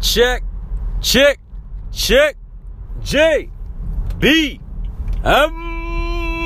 [0.00, 0.42] check,
[1.02, 1.38] check,
[1.92, 2.36] check,
[3.02, 3.50] J,
[4.18, 4.58] B,
[5.22, 6.44] M.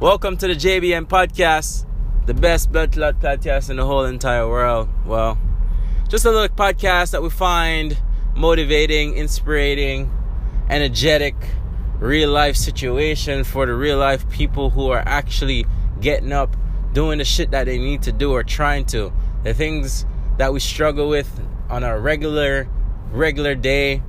[0.00, 1.86] Welcome to the JBM podcast,
[2.26, 4.88] the best blood clot podcast in the whole entire world.
[5.06, 5.38] Well,
[6.08, 7.96] just a little podcast that we find
[8.34, 10.10] motivating, inspiring,
[10.68, 11.36] energetic,
[12.00, 15.66] real life situation for the real life people who are actually
[16.00, 16.56] getting up,
[16.92, 19.12] doing the shit that they need to do or trying to.
[19.44, 20.04] The things
[20.36, 21.40] that we struggle with
[21.70, 22.68] on a regular
[23.10, 24.02] regular day,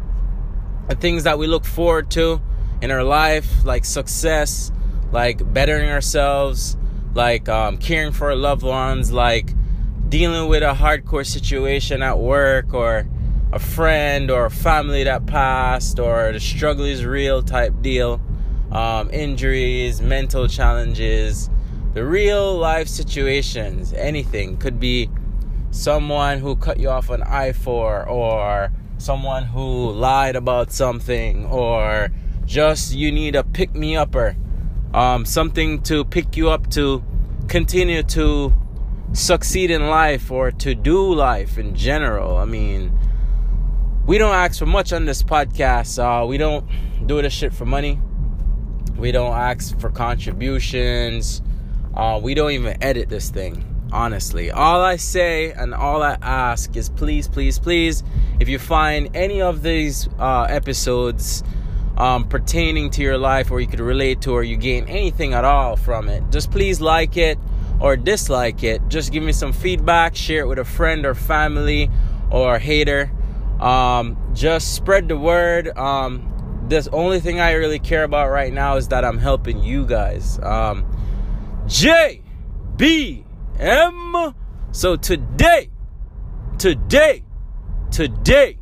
[0.88, 2.42] the things that we look forward to
[2.82, 4.72] in our life, like success,
[5.12, 6.78] like bettering ourselves,
[7.14, 9.54] like um, caring for our loved ones, like
[10.08, 13.08] dealing with a hardcore situation at work or
[13.52, 18.22] a friend or a family that passed or the struggle is real type deal,
[18.72, 21.50] um, injuries, mental challenges,
[21.94, 24.58] the real life situations, anything.
[24.58, 25.10] Could be
[25.72, 32.10] someone who cut you off on I 4 or someone who lied about something or
[32.46, 34.36] just you need a pick me upper
[34.94, 37.04] um, something to pick you up to
[37.48, 38.54] continue to
[39.14, 42.38] succeed in life or to do life in general.
[42.38, 42.92] I mean
[44.06, 46.68] we don't ask for much on this podcast uh, we don't
[47.06, 48.00] do this shit for money.
[48.98, 51.42] We don't ask for contributions.
[51.94, 54.52] Uh, we don't even edit this thing honestly.
[54.52, 58.04] All I say and all I ask is please, please, please,
[58.40, 61.44] if you find any of these uh, episodes
[61.98, 65.46] um, pertaining to your life or you could relate to or you gain anything at
[65.46, 67.38] all from it, just please like it
[67.82, 68.82] or dislike it.
[68.88, 71.90] Just give me some feedback, share it with a friend or family
[72.32, 73.12] or hater.
[73.60, 75.78] Um, just spread the word.
[75.78, 79.86] Um, the only thing I really care about right now is that I'm helping you
[79.86, 80.40] guys.
[80.40, 80.86] Um,
[81.68, 82.22] J
[82.78, 83.26] B
[83.60, 84.34] M.
[84.72, 85.70] So today,
[86.58, 87.24] today,
[87.92, 88.58] today,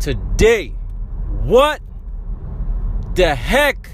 [0.00, 0.68] today,
[1.44, 1.80] what
[3.14, 3.88] the heck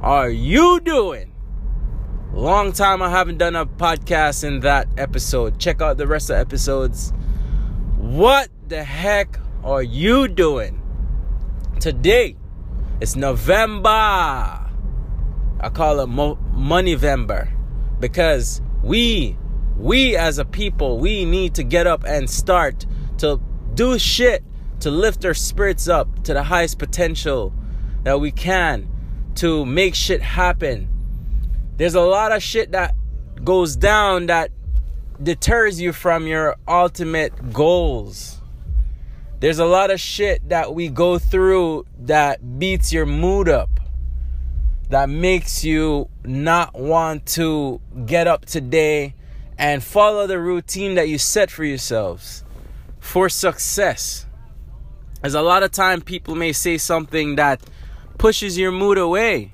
[0.00, 1.34] are you doing?
[2.32, 5.58] Long time I haven't done a podcast in that episode.
[5.58, 7.12] Check out the rest of the episodes.
[7.98, 10.80] What the heck are you doing?
[11.80, 12.36] Today,
[13.02, 13.88] it's November.
[13.88, 17.55] I call it Mo- Moneyvember
[18.00, 19.36] because we
[19.76, 22.86] we as a people we need to get up and start
[23.18, 23.40] to
[23.74, 24.42] do shit
[24.80, 27.52] to lift our spirits up to the highest potential
[28.04, 28.88] that we can
[29.34, 30.88] to make shit happen.
[31.76, 32.94] There's a lot of shit that
[33.44, 34.50] goes down that
[35.22, 38.40] deters you from your ultimate goals.
[39.40, 43.75] There's a lot of shit that we go through that beats your mood up
[44.88, 49.14] that makes you not want to get up today
[49.58, 52.44] and follow the routine that you set for yourselves
[53.00, 54.26] for success.
[55.22, 57.60] As a lot of time people may say something that
[58.18, 59.52] pushes your mood away.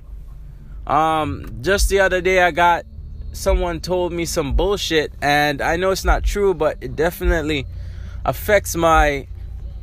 [0.85, 2.85] Um, just the other day I got
[3.31, 7.65] someone told me some bullshit and I know it's not true, but it definitely
[8.25, 9.27] affects my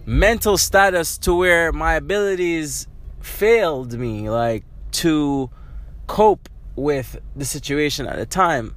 [0.06, 2.86] mental status to where my abilities
[3.20, 4.28] failed me.
[4.28, 5.50] Like to
[6.06, 8.74] cope with the situation at the time.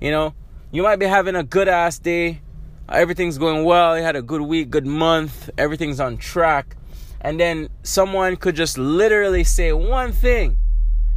[0.00, 0.34] You know,
[0.70, 2.40] you might be having a good ass day,
[2.88, 6.76] everything's going well, you had a good week, good month, everything's on track,
[7.20, 10.58] and then someone could just literally say one thing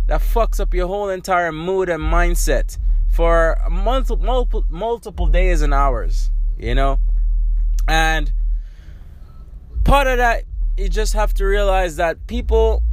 [0.07, 2.77] that fucks up your whole entire mood and mindset
[3.09, 6.99] for multiple multiple multiple days and hours, you know?
[7.87, 8.31] And
[9.83, 10.43] part of that
[10.77, 12.83] you just have to realize that people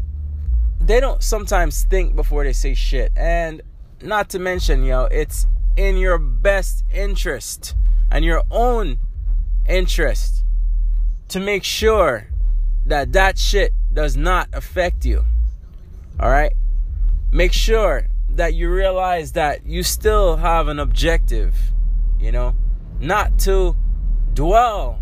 [0.86, 3.12] they don't sometimes think before they say shit.
[3.16, 3.62] And
[4.02, 5.46] not to mention, yo, it's
[5.76, 7.74] in your best interest
[8.10, 8.98] and your own
[9.66, 10.44] interest
[11.28, 12.28] to make sure
[12.86, 15.24] that that shit does not affect you.
[16.20, 16.52] All right?
[17.32, 21.54] Make sure that you realize that you still have an objective,
[22.20, 22.54] you know,
[23.00, 23.74] not to
[24.34, 25.00] dwell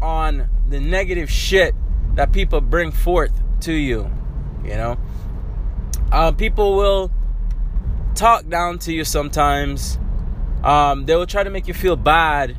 [0.00, 1.74] on the negative shit
[2.14, 4.10] that people bring forth to you,
[4.62, 4.96] you know
[6.10, 7.10] uh, people will
[8.14, 9.98] talk down to you sometimes.
[10.64, 12.56] Um, they will try to make you feel bad.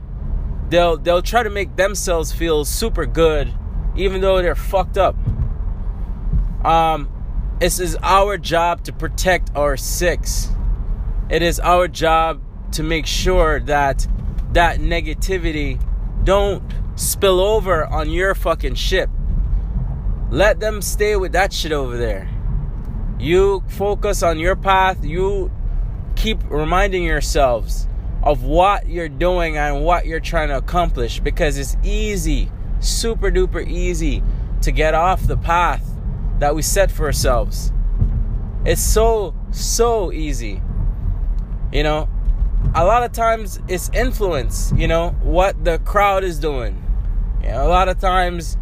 [0.70, 3.54] They'll they'll try to make themselves feel super good,
[3.96, 5.16] even though they're fucked up.
[6.64, 7.10] Um,
[7.60, 10.50] it is our job to protect our six.
[11.30, 12.42] It is our job
[12.74, 14.08] to make sure that
[14.54, 15.82] that negativity
[16.24, 16.64] don't
[16.96, 19.10] spill over on your fucking ship.
[20.30, 22.30] Let them stay with that shit over there.
[23.20, 25.04] You focus on your path.
[25.04, 25.52] You
[26.16, 27.88] keep reminding yourselves
[28.24, 33.66] of what you're doing and what you're trying to accomplish because it's easy super duper
[33.68, 34.24] easy
[34.62, 35.86] to get off the path
[36.40, 37.72] that we set for ourselves.
[38.66, 40.62] It's so, so easy.
[41.72, 42.10] You know,
[42.74, 46.84] a lot of times it's influence, you know, what the crowd is doing.
[47.42, 48.58] You know, a lot of times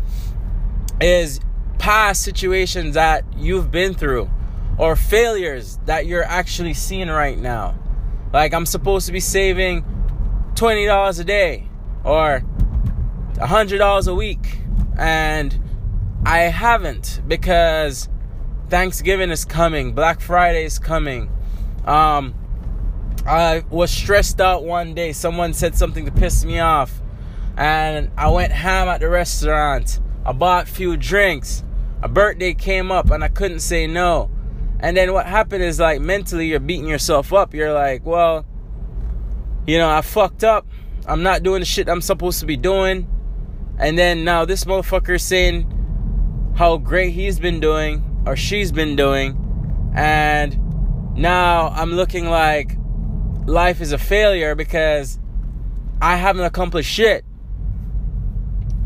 [0.99, 1.39] is
[1.77, 4.29] past situations that you've been through
[4.77, 7.77] or failures that you're actually seeing right now.
[8.33, 9.83] Like I'm supposed to be saving
[10.55, 11.67] $20 a day
[12.03, 12.43] or
[13.33, 14.59] $100 a week
[14.97, 15.59] and
[16.25, 18.09] I haven't because
[18.69, 21.29] Thanksgiving is coming, Black Friday is coming.
[21.85, 22.35] Um,
[23.25, 25.13] I was stressed out one day.
[25.13, 27.01] Someone said something to piss me off,
[27.55, 29.99] and I went ham at the restaurant.
[30.25, 31.63] I bought a few drinks.
[32.01, 34.29] A birthday came up, and I couldn't say no.
[34.79, 37.53] And then what happened is like mentally, you're beating yourself up.
[37.53, 38.45] You're like, well,
[39.65, 40.67] you know, I fucked up.
[41.07, 43.07] I'm not doing the shit I'm supposed to be doing.
[43.79, 45.73] And then now this motherfucker is saying
[46.55, 49.91] how great he's been doing or she's been doing.
[49.95, 52.77] And now I'm looking like
[53.45, 55.19] life is a failure because
[56.01, 57.25] I haven't accomplished shit.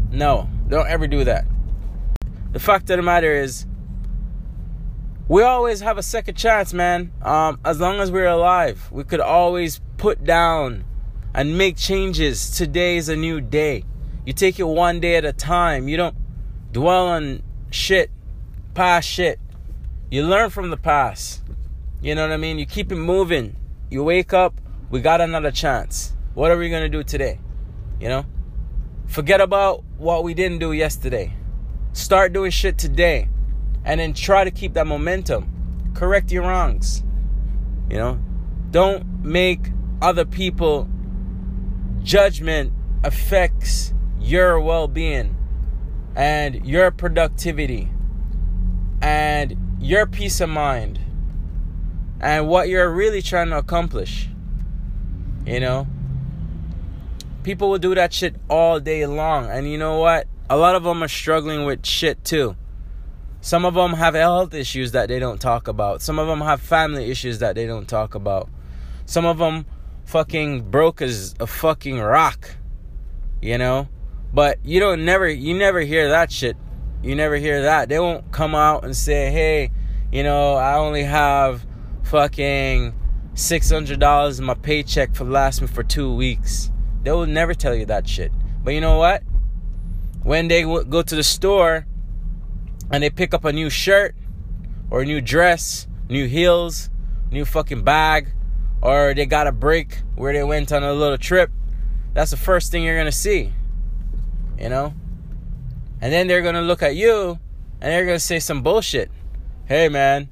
[0.10, 1.46] No, don't ever do that.
[2.52, 3.66] The fact of the matter is,
[5.27, 7.12] we always have a second chance, man.
[7.21, 10.83] Um, as long as we're alive, we could always put down
[11.33, 12.51] and make changes.
[12.51, 13.83] Today is a new day.
[14.25, 15.88] You take it one day at a time.
[15.88, 16.15] You don't
[16.71, 18.12] dwell on shit,
[18.73, 19.39] past shit.
[20.09, 21.41] You learn from the past.
[22.01, 22.59] You know what I mean?
[22.59, 23.56] You keep it moving.
[23.89, 24.59] You wake up,
[24.89, 26.13] we got another chance.
[26.33, 27.39] What are we going to do today?
[28.00, 28.25] You know?
[29.07, 31.33] Forget about what we didn't do yesterday.
[31.94, 33.27] Start doing shit today.
[33.83, 35.92] And then try to keep that momentum.
[35.94, 37.04] Correct your wrongs.
[37.89, 38.19] You know?
[38.69, 40.88] Don't make other people
[42.04, 42.74] judgment
[43.04, 45.36] affects your well-being
[46.16, 47.92] and your productivity
[49.01, 51.00] and your peace of mind
[52.19, 54.30] and what you're really trying to accomplish.
[55.45, 55.88] You know?
[57.44, 59.50] People will do that shit all day long.
[59.50, 60.28] And you know what?
[60.50, 62.56] A lot of them are struggling with shit too.
[63.42, 66.04] Some of them have health issues that they don't talk about.
[66.04, 68.48] Some of them have family issues that they don't talk about.
[69.06, 69.66] Some of them
[70.06, 72.56] fucking broke as a fucking rock.
[73.42, 73.90] You know?
[74.32, 76.56] But you don't never you never hear that shit.
[77.02, 77.90] You never hear that.
[77.90, 79.72] They won't come out and say, "Hey,
[80.12, 81.66] you know, I only have
[82.04, 82.94] fucking
[83.34, 86.72] $600 in my paycheck for last me for 2 weeks."
[87.04, 88.32] They will never tell you that shit.
[88.64, 89.24] But you know what?
[90.22, 91.88] When they go to the store
[92.92, 94.16] and they pick up a new shirt
[94.90, 96.90] or a new dress, new heels,
[97.32, 98.34] new fucking bag,
[98.82, 101.52] or they got a break where they went on a little trip,
[102.14, 103.54] that's the first thing you're gonna see
[104.62, 104.94] you know?
[106.02, 107.40] And then they're gonna look at you
[107.82, 109.12] and they're gonna say some bullshit.
[109.66, 110.30] Hey man,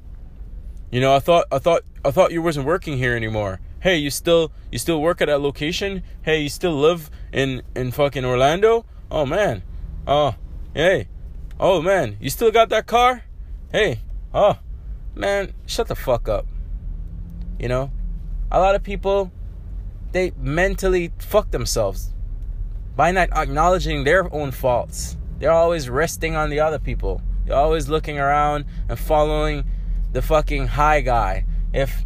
[0.90, 3.60] you know, I thought I thought I thought you wasn't working here anymore.
[3.80, 6.02] Hey, you still you still work at that location?
[6.22, 8.86] Hey, you still live in in fucking Orlando?
[9.10, 9.62] Oh man.
[10.06, 10.36] Oh,
[10.74, 11.08] hey.
[11.62, 13.22] Oh man, you still got that car?
[13.70, 14.00] Hey.
[14.32, 14.58] Oh.
[15.14, 16.46] Man, shut the fuck up.
[17.58, 17.92] You know?
[18.50, 19.30] A lot of people
[20.12, 22.14] they mentally fuck themselves
[22.96, 25.18] by not acknowledging their own faults.
[25.38, 27.20] They're always resting on the other people.
[27.44, 29.64] They're always looking around and following
[30.12, 31.44] the fucking high guy.
[31.74, 32.04] If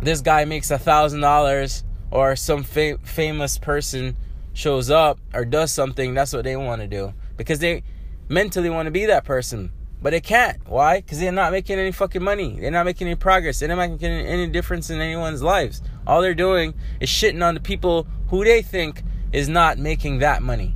[0.00, 4.16] this guy makes a thousand dollars or some fa- famous person
[4.54, 7.82] shows up or does something, that's what they want to do because they
[8.28, 10.58] mentally want to be that person, but they can't.
[10.68, 11.00] Why?
[11.00, 12.58] Because they're not making any fucking money.
[12.60, 13.58] They're not making any progress.
[13.58, 15.82] They're not making any difference in anyone's lives.
[16.06, 19.02] All they're doing is shitting on the people who they think
[19.32, 20.74] is not making that money.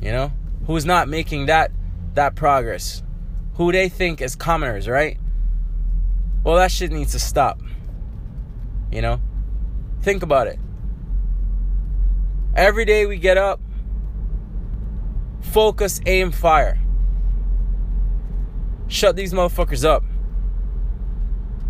[0.00, 0.32] You know?
[0.66, 1.72] Who's not making that
[2.14, 3.02] that progress.
[3.54, 5.18] Who they think is commoners, right?
[6.44, 7.60] Well, that shit needs to stop.
[8.90, 9.20] You know?
[10.02, 10.58] Think about it.
[12.54, 13.60] Every day we get up,
[15.42, 16.78] focus, aim, fire.
[18.88, 20.04] Shut these motherfuckers up.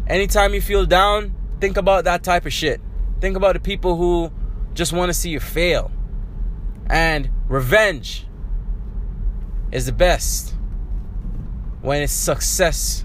[0.07, 2.81] Anytime you feel down, think about that type of shit.
[3.21, 4.33] Think about the people who
[4.75, 5.91] just want to see you fail.
[6.87, 8.27] And revenge
[9.71, 10.55] is the best
[11.81, 13.05] when it's success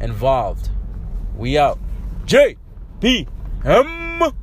[0.00, 0.70] involved.
[1.36, 1.78] We out.
[2.24, 2.56] J
[3.00, 3.28] B
[3.64, 4.34] M